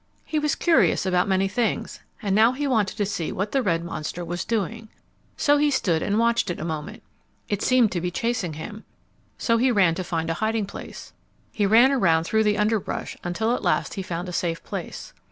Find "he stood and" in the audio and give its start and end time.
5.59-6.17